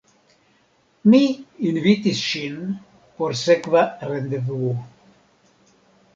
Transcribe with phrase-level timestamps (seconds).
[1.13, 1.19] Mi
[1.71, 2.57] invitis ŝin
[3.21, 4.75] por sekva rendevuo.